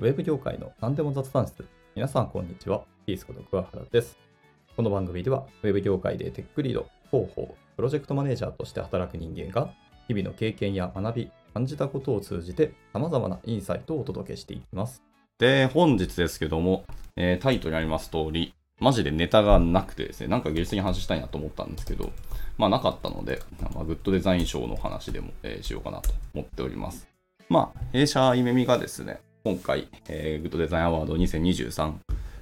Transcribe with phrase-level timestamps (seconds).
[0.00, 1.62] ウェブ業界の何でも雑談室。
[1.94, 2.84] 皆さん、こんにちは。
[3.04, 4.16] ピースこと桑原です。
[4.74, 9.70] この番組では、ウェブ業界でテックリード、広報、プロジェクトマネージャーとして働く人間が、
[10.08, 15.02] 日々の経験や学び、感じたことを通じて、様々なインサイトをお届けしていきます。
[15.36, 16.84] で、本日ですけども、
[17.16, 22.10] えータイトルにあります通り、マジでネタがなくてですね、なんか技術的に話したいなと思ったんですけど、
[22.56, 23.42] まあなかったので、
[23.74, 27.06] まあ、グッドデザイン賞の話でも、えーしようかなと思っております。
[27.50, 31.94] まあ、弊社イメミがですね、今回、えーグッドデザインアワード2023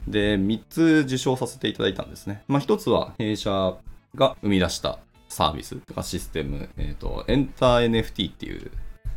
[0.08, 2.42] で3つ受賞させていただいたんですね。
[2.48, 3.76] まあ1つは弊社
[4.14, 4.98] が生み出した
[5.28, 8.70] サービスとかシステム、えっ、と、エンター NFT っていう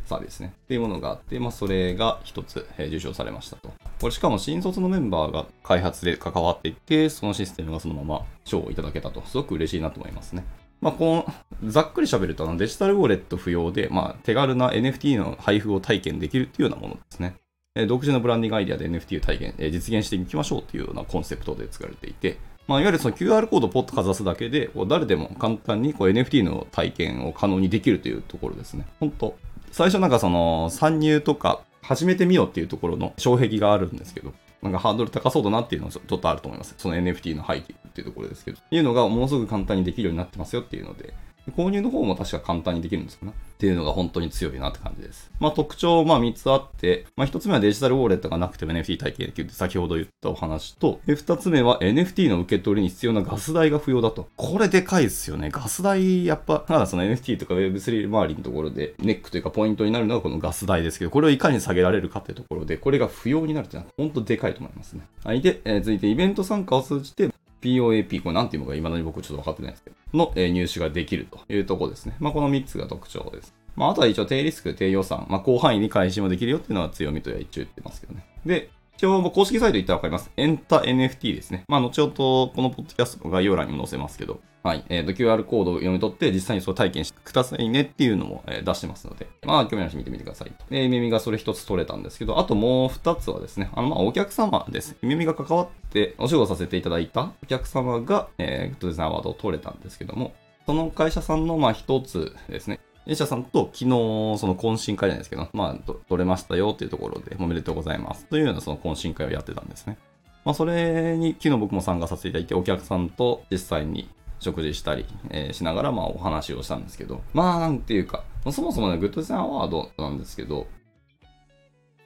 [0.04, 0.52] サービスね。
[0.64, 3.72] っていうものがあって、まあ、それが一つ、えー受賞されましたと。
[4.00, 9.22] これしかも新卒のメンバーが開発で関わっていて、そのシステムがそのまま賞をいただけたと。
[9.26, 10.44] すごく嬉しいなと思いますね。
[10.80, 11.24] まあ、こ
[11.62, 17.36] の、ざっくり喋ると、デジタルウォレット不要で、まあ、手軽な NFT の配布を体験できるっていうようなものですね。
[17.74, 28.86] え独自のブランディングアイデアで NFT を体験、え実現していきましょうというようなコンセプトで作られていて、まあ、いわゆるその QR コードをポッとかざすだけで、こう誰でも簡単にこう NFT の体験を可能にできるというところですね。
[29.00, 29.36] 本当
[29.70, 36.74] 最初なんかその参入とか始めてみようっていうところの障壁があるんですけど、なんかハードル高そうだなっていうのはちょっとあると思います。
[36.76, 38.58] その NFT の背景っていうところですけど。
[38.70, 41.14] いうのがものすごく簡単にできるようになってますよっていうので、
[41.50, 43.32] 購入の方も確か簡単にできるんですかね。
[43.32, 45.30] っていうのが本当に強いなって感じです。
[45.38, 54.28] まあ特徴、まあ3つあって、まあ1つ目はデジタルウォレットがなくても NFT 体験できるって先ほど言ったお話と、2つ目は NFT の受け取りに必要なガス代が不要だと。
[54.36, 55.50] これでかいですよね。
[55.50, 65.02] ガス代、やっぱ、ただその NFT とか Web3 周りのところでネックというかポイントになるのがこのガス代ですけど、これをいかに下げられるかっていうところで、これが不要になるっていうのは本当でかいと思いますね。
[65.24, 65.40] はい。
[65.40, 67.32] で、えー続いてイベント参加を通じて
[67.62, 72.16] POAP、これなんていうのか未だに僕ちょっと分かってないんですけど、の、え入手ができるというところですね。
[72.18, 73.54] まあ、この3つが特徴です。
[73.76, 78.26] まあ、あとは一応低リスク、低予算、まあ、広範囲に開始もできるよっていうのは強みとは一応言ってますけどね。
[78.44, 80.30] で、一応公式サイト行ったら分かります。
[80.36, 81.64] エンタ NFT ですね。
[81.68, 84.84] まあ、後ほどこのポッドキャストの概要欄にも載せますけど、はい。
[84.88, 90.52] えっ、と、QR コードを読み取って実際にそう体験してくださいねっていうのも、えー出してますので、まあ、興味ある人見てみてください。
[90.70, 94.96] で、耳がそれ一つ取れたんですけど、あともう二つはですね、あの、まあ、お客様です。
[95.02, 100.32] 耳が関わってお仕事させていただいたお客様が、えー、グッドデザインアワードを取れたんですけども、
[100.66, 102.78] その会社さんの、まあ、一つですね。
[103.04, 108.26] 弊社さんと昨日、その懇親会じゃないですけど、まあ、取れましたよっていうところで、おめでとうございます。
[108.26, 109.98] というようなその懇親会をやってたんですね。
[110.44, 114.08] まあ、それに昨日僕も参加させていただいて、お客さんと実際に
[114.42, 120.66] 食事したり、えーしながら、まあ、お話をしたんですけど、まあ、なんていうか、そもそもね、グッドデザインアワードなんですけど、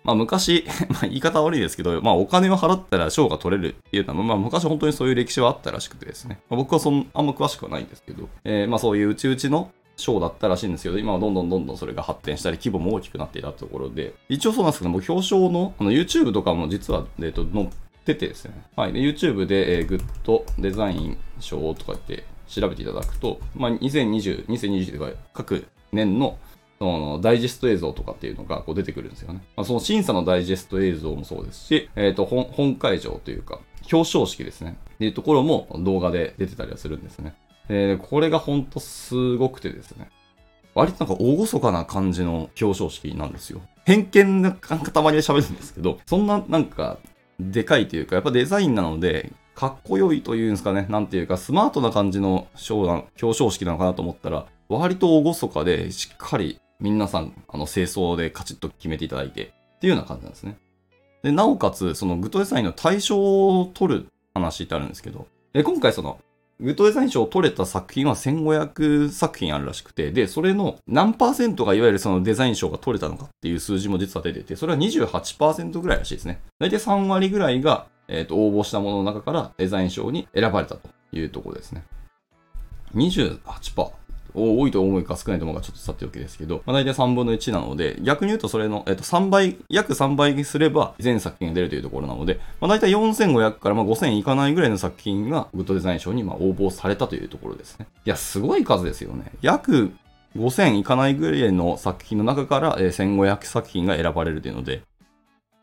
[0.07, 6.41] まあ昔、 まあ言い方悪いですけど、まあお金を払ったら賞が取れるっていうのは、まあ昔本当にそういう歴史はあったらしくてですね。
[6.49, 17.69] まあ、僕はそんあんま詳しくはないんですけど、えーまあそういううちうちの賞だったらしいんですけど、今はどんどんどんどんそれが発展したり、規模も大きくなっていたところで、一応そうなんですけども、表彰のあの YouTube とかも実は、えっと載っ
[18.07, 26.39] ててですね、はい、で YouTube で、えーグッドデザイン賞とかって調べていただくと、まあ2020、2020とか各年の
[26.79, 29.41] そのダイジェスト映像とかっていうのがこう出てくるんですよね。
[29.57, 34.77] まあ、その審査のダイジェスト映像もそうですし、えっ、と本、本会場というか、表彰式ですね。
[34.95, 37.35] っていうところも動画で出てたりはするんですね。
[37.69, 40.09] でこれがほんとすごくてですね。
[40.75, 43.63] 割となんか大そかな感じの表彰式なんですよ。
[43.85, 46.99] 偏見な 塊で喋るんですけど、そんななんか
[47.39, 60.59] でかいというか、やっぱデザインなので、かっこよいというんですかね、なんていうか、スマートな感じの賞な表彰式なのかなと思ったら、割と厳かで、しっかり皆さん、あの、清掃でカチッと決めていただいて、っていうような感じなんですね。
[61.23, 66.21] で、なおかつ、そのグッドデザインの対象を取る話ってあるんですけど、で今回その、
[66.59, 76.41] グッドデザイン賞を取れた作品は1500作品あるらしくて、で、それの何パーセントがいわゆるそのデザイン賞が取れたのかっていう数字も実は出てて、それは28%ぐらいらしいですね。
[76.59, 81.85] 大体3割ぐらいが、えっ、と、応募したものの中からデザイン賞に選ばれたというところですね。
[82.95, 84.06] 28%。
[84.37, 97.87] 多いと思うか少ないと思うかちょっとさておきですけど、まあ、大体3分の1なので、逆に言うとそれの、えっと、3倍、約3倍にすれば全作品が出るというところなので、まあ、大体4500からま5000いかないぐらいの作品がグッドデザイン賞にま応募されたというところですね。
[98.05, 99.33] いや、すごい数ですよね。
[99.41, 99.93] 約
[100.37, 104.83] 5000いかないぐらいの作品の中から1500作品が選ばれるというので、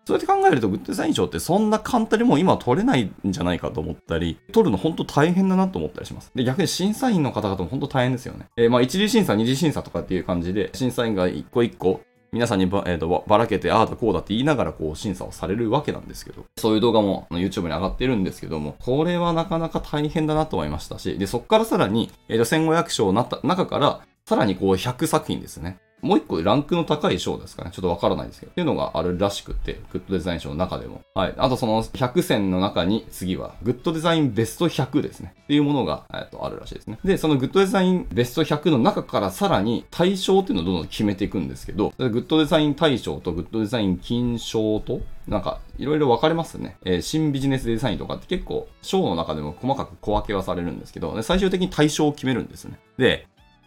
[0.05, 6.31] そうやって考えると、グッドデザイン賞ってそんな簡単にもう今取れないんじゃないかと思ったり、取るの本当大変だなと思ったりします。
[6.35, 8.47] で、逆に審査員の方々も本当大変ですよね。
[8.57, 12.01] えーまあ一次審査、二次審査とかっていう感じで、審査員が一個一個、
[12.33, 25.77] 皆さんにば,、えーとばらけて、ああだこうだって言いながらこう審査をされるわけなんですけど、そういう動画も YouTube に上がってるんですけども、これはなかなか大変だなと思いましたし、で、そこからさらに、えーと1500賞なった中から、さらにこう100作品ですね。
[26.03, 27.71] もう一個ランクの高い賞ですかね。
[27.73, 28.51] ちょっとわからないですけど。
[28.51, 31.01] っていうのがあるらしくて、グッドデザイン賞の中でも。
[31.15, 31.33] はい。
[31.37, 35.33] あとその100選の中に次は、グッドデザインベスト100ですね。
[35.43, 36.99] っていうものが、えっと、あるらしいですね。
[37.05, 46.75] で、そのグッドデザインベスト100の中からさらに対象っていうのをどんどん決めていくんですけど、グッドデザイン大賞とグッドデザイン金賞と、なんか、いろいろ分かれますね。
[46.83, 52.77] えー、新ビジネスデザインとかって結構、賞の中でも細かく小分けはされるんですけど、最終的に対象を決めるんですね。
[52.97, 53.25] で、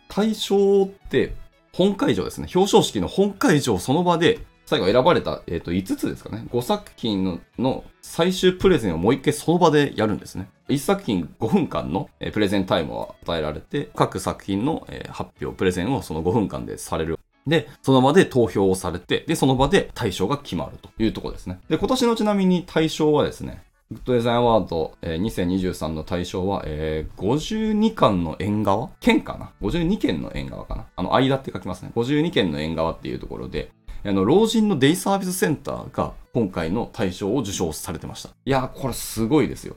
[0.09, 1.35] 対象って
[1.76, 2.49] 本会場ですね。
[2.55, 6.46] 表彰式の本会場その場で、最後選ばれた、えー、と5つですかね。
[6.50, 10.49] 5作品の最終プレゼンをもう一回その場でやるんですね。
[10.70, 17.19] 1作品5分間の、え、プレゼンタイムを与えられて、各作品の、え、発表、プレゼンをその5分間でされる。
[17.46, 21.61] で、その場で投票をされて、で、その場で対象が決まるというところですね。
[21.69, 23.62] で、今年のちなみに対象はですね、
[23.93, 28.91] グッドデザインアワード、えー、2023の対象は、えー、52巻の縁側？
[28.99, 30.87] 県かな ?52 件の縁側かな？
[30.97, 31.93] あの、間って書きますね。
[31.94, 33.71] 52件の縁側っていうところで、
[34.05, 38.31] あの、老人のデイサービスセンターが今回の対象を受賞されてました。
[38.44, 39.77] いやー、これすごいですよ。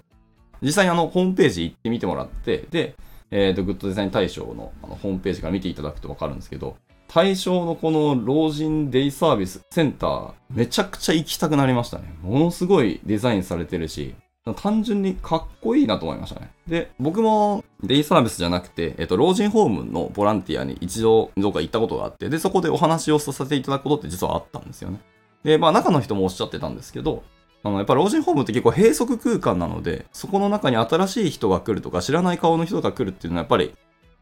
[0.64, 2.96] 実際にあの、ホームページ行ってみてもらって、で、
[3.30, 6.78] えっ、ー、と、グッドデザイン大賞のあのホームページから見ていただくとわかるんですけど、
[7.10, 12.16] 対象のこの老人デイサービスセンター、めちゃくちゃ行きたくなりましたね。
[12.22, 14.14] ものすごいデザインされてるし、
[14.56, 16.52] 単純にかっこいいなと思いましたね。
[16.68, 25.00] で、僕もデイサービスじゃなくて、えっと、老人ホームのボランティアに一度どうか行ったことがあって、で、そこでお話をさせていただくことって実はあったんですよね。
[25.44, 27.24] で、まあ中の人もおっしゃってたんですけど、
[27.64, 33.74] あの、やっぱ老人ホームって結構閉塞空間なので、そこの中に新しい人が来るとか、知らない顔の人が来るっていうのはやっぱり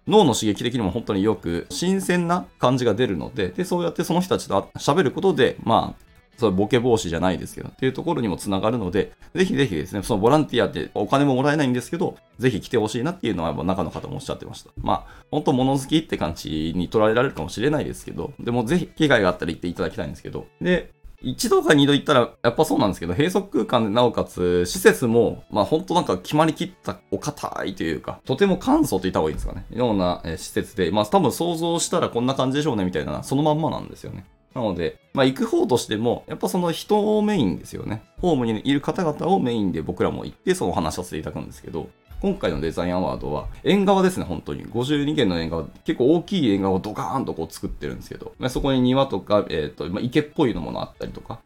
[0.07, 6.07] 脳の刺激的にも本当によく新鮮な感じが出るので、で、そうやってその人たちと喋ることで、まあ、
[6.37, 14.69] そうボケ防止じゃないですけど、っていうところにもつながるので、ぜひぜひですね、そのボランティアってお金ももらえないんですけど、ぜひ来てほしいなっていうのは中の方もおっしゃってました。
[14.81, 20.91] まあ、本当物好きって感じに捉えられるかもしれないですけど、でもぜひ機会があったら行っていただきたいんですけど、で、
[21.27, 29.65] 一度か二度行ったら、やっぱそうなんですけど、閉塞空間でなおかつ、施設も、まあ本当なんか決まりきったお堅いというか、とても簡素と言った方がいいんですかね。
[29.71, 34.25] ような、え施設で、まあ多分想像したらこんな感じでしょうねみたいな、そのまんまなんですよね。
[34.55, 38.03] なので、まあ行く方としても、やっぱその人をメインですよね。
[38.21, 41.89] ホームにいる方々をメインで僕らも行って、その話させていただくんですけど、
[42.21, 44.65] 今回のデザインアワードは、縁側ですね、本当に。
[44.65, 51.39] 52件の縁側、結構大きい縁側をドカーンとこう作ってるんですけど、まあ、そこに庭とか、えっ、ー、と、まあ、池っぽいのものあったりとか、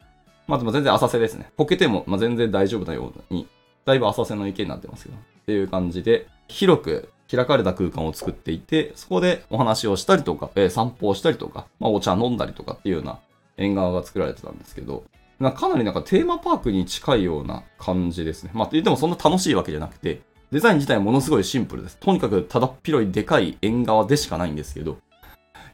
[0.48, 1.52] まあでも全然浅瀬ですね。
[1.56, 3.48] こけても、まあ、全然大丈夫なように、
[3.86, 13.20] だいぶ浅瀬の池になってますけど、っていう感じで、広く開かれた空間を作っていて、そこでお話をしたりとか、えー、散歩をしたりとか、まあ、お茶飲んだりとかっていうような
[13.58, 15.04] 縁側が作られてたんですけど、
[15.50, 18.52] かなりなんかテーマパークに近いような感じですね。
[18.54, 20.22] まあ、言ってもそんな楽しいわけじゃなくて、
[20.52, 21.98] デザイン自体ものすごいシンプルです。
[21.98, 24.98] とにかくただっ広いでかい縁側でしかないんですけど、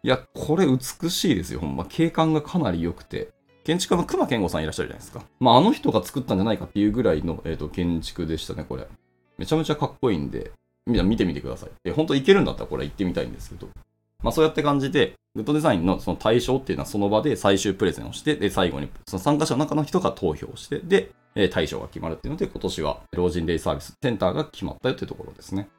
[0.04, 1.86] いや、これ美しいですよ、ほんま。
[1.86, 3.30] 景観がかなり良くて。
[3.64, 5.26] 建築家の熊健吾さんいらっしゃるじゃないですか。
[5.40, 8.88] まあ、あの人が作ったんじゃないかっていうぐらいの、えーと、建築でしたね、これ。
[9.38, 10.52] めちゃめちゃかっこいいんで、
[10.86, 11.70] みんな見てみてください。
[11.84, 13.68] え、本当行けるんだったらこれ行ってみたいんですけど。
[14.24, 25.70] まあ、そうやって感じで、グッドデザインのその対象っていうのはその場で最終プレゼンをして、で、最後にその参加者の中の人が投票して、で、え対象が決まるっていうので、今年は老人デイサービスセンターが決まったよというところですね。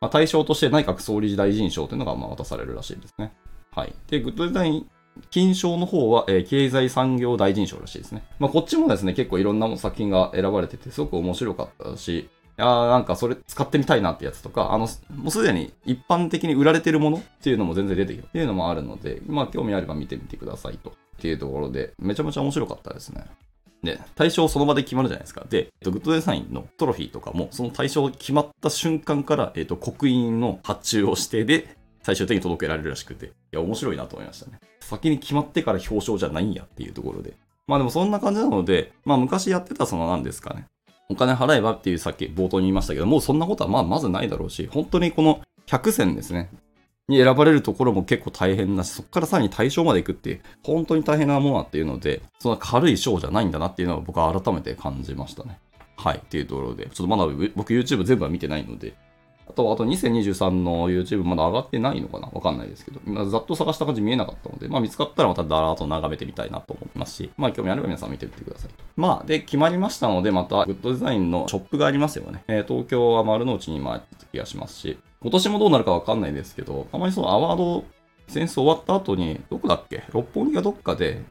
[0.00, 3.32] まあ、対象として内閣総理大臣賞というのがま渡されるらしいですね。
[3.72, 3.94] はい。
[4.08, 4.90] で、グッドデザイン
[5.30, 8.22] 金賞の方は、えー、経済産業大臣賞らしいですね。
[8.38, 12.28] まあ、こっちもですね、結構いろんな作品が選ばれてて、すごく面白かったし、
[12.60, 20.90] あなんかそれ使ってみたいなってやつとか、あの、もうすでに一般的に売られてるものっていうのも全然出てきるっていうのもあるので、まあ興味あれば見てみてくださいと。
[20.90, 23.24] っていうところで、めちゃめちゃ面白かったですね。
[23.82, 25.46] で、対象その場で決まるじゃないですか。
[25.48, 34.58] で、えっと、グッドデザインのトロフィーとかも、その対象決まった瞬間から、えっと、刻印の発注をして、で、最終的に届けられるらしくて、いや、面白いなと思いましたね。
[34.80, 37.34] 先に決まってから表彰じゃないんやっていうところで。
[37.66, 40.64] まあでもそんな感じなので、まあ昔やってたその何ですかね。
[41.10, 46.50] お金払えばっていうさっき冒頭に言いましたけど、もうそんなことはまあまずないだろうし、本当にこの100選ですね。
[47.08, 55.58] に選ばれるところも結構大変だし、そこからさらに対象まで行くって、本当に大変なものだっていうので、そんな軽い賞じゃないんだなっていうのは僕は改めて感じましたね。
[55.96, 56.18] はい。
[56.18, 57.24] っていうところで、ちょっとまだ
[57.56, 58.94] 僕 YouTube 全部は見てないので、
[59.48, 62.28] あと、あと2023の YouTube まだ上がってないのかな？
[62.28, 68.70] わかんないですけど、今ざっと探した感じ見えなかったので、まあ見つかったらまただらーっと眺めてみたいなと思いますし、まあ興味あれば皆さん見てみてください。
[68.96, 72.44] まあ、で、決まりましたので、またグッドデザインのショップがありますよね。
[72.46, 77.84] えー、東京は丸の内に今あった気がしますし、今年もどうなるかわかんないですけど、あまりそのアワード
[78.28, 80.04] 戦争終わった後に、どこだっけ？
[80.12, 81.24] 六本木がどっかで、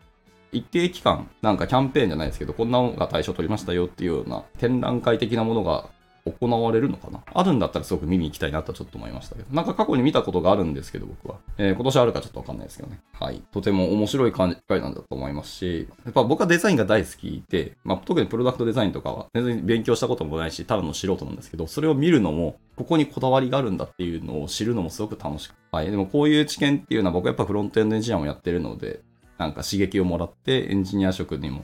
[0.51, 5.85] 一定期間、なんかキャンペーンじゃないですけど、こんなのが対象取りましたよっていうような展覧会的なものが
[6.31, 7.21] 行われるのかな？
[7.33, 11.37] あるんだったらすごく見に行きたいなとちょっと思いましたけど、なんか過去に見たことがあるんですけど、僕は。
[11.57, 12.99] えー、今年あるかちょっとわかんないですけどね。
[13.13, 13.41] はい。
[13.51, 25.55] とても面白い感回なんだと思いますし、やっぱ僕はデザインが大好きで、まあ、特にプロダクトデザインとかは全然勉強したこともないし、ただの素人なんですけど、それを見るのも、ここにこだわりがあるんだっていうのを知るのもすごく楽しく。
[25.71, 25.91] はい。
[25.91, 29.01] でもこういう知見っていうのは僕はやっぱフロントエンドエンジニアもやってるので、
[29.37, 31.63] なんか刺激をもらってエンジニア職にも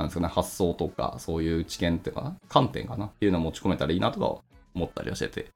[0.00, 4.42] なんですかね、発想とか、そういう知見っていうか、観点かなっていうのを持ち込めたらいいなとか
[4.74, 5.46] 思ったりはしてて。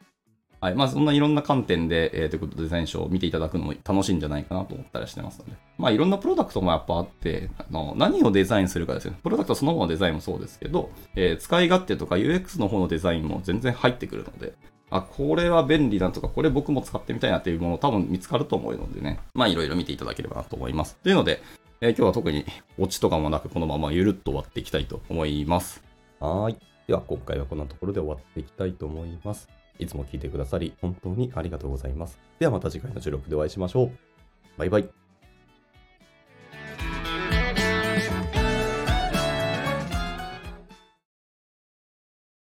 [0.60, 0.74] はい。
[0.74, 5.52] まあ、そんないろんな観点で、えー、ということでデザイン賞を見ていただくのも楽しいんじゃないかなと思ったりしてますので。
[5.78, 9.18] まあ、いろんなプロダクトもやっぱあって、あの何をデザインするかですよね。
[9.22, 14.54] プロダクトそのものデザインもそうですけど、えー、使い勝手とか UX の方のデザインも全然入ってくるので、
[14.90, 19.18] あ、これは便利だとか、これ僕も使ってみたいなっていうもの多分見つかると思うのでね。
[19.34, 20.96] まあ、いろいろ見ていただければなと思います。
[21.02, 21.42] というので、
[21.84, 22.46] え、今日は特に
[22.78, 25.84] オチとかもなく、このままゆるっと終わっていきたいと思います。
[26.18, 26.56] はい。
[26.86, 29.50] では、今回はこんなところで終わっていきたいと思います。
[29.78, 32.18] いつも聞いてくださり、本当にありがとうございます。
[32.38, 33.90] ではまた次回の収録でお会いしましょう。
[34.56, 35.03] バイバイ。